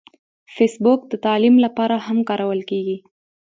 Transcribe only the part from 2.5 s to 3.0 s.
کېږي